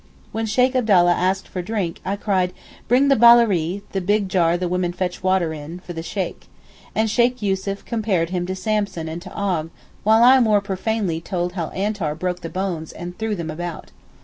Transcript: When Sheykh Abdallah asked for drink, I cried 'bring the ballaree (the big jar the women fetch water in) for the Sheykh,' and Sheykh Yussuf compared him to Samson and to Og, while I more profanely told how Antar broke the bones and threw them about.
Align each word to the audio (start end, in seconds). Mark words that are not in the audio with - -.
When 0.31 0.47
Sheykh 0.47 0.75
Abdallah 0.75 1.13
asked 1.13 1.47
for 1.47 1.61
drink, 1.61 2.01
I 2.03 2.15
cried 2.15 2.53
'bring 2.87 3.09
the 3.09 3.15
ballaree 3.15 3.83
(the 3.91 4.01
big 4.01 4.29
jar 4.29 4.57
the 4.57 4.67
women 4.67 4.93
fetch 4.93 5.21
water 5.21 5.53
in) 5.53 5.77
for 5.77 5.93
the 5.93 6.01
Sheykh,' 6.01 6.47
and 6.95 7.07
Sheykh 7.07 7.39
Yussuf 7.43 7.85
compared 7.85 8.31
him 8.31 8.47
to 8.47 8.55
Samson 8.55 9.07
and 9.07 9.21
to 9.21 9.31
Og, 9.31 9.69
while 10.03 10.23
I 10.23 10.39
more 10.39 10.59
profanely 10.59 11.21
told 11.21 11.53
how 11.53 11.69
Antar 11.69 12.15
broke 12.15 12.41
the 12.41 12.49
bones 12.49 12.91
and 12.91 13.15
threw 13.19 13.35
them 13.35 13.51
about. 13.51 13.91